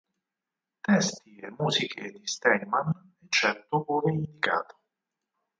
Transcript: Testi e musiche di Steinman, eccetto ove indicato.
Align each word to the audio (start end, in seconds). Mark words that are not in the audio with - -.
Testi 0.87 1.37
e 1.37 1.51
musiche 1.59 2.09
di 2.09 2.25
Steinman, 2.25 3.17
eccetto 3.23 3.83
ove 3.95 4.11
indicato. 4.11 4.79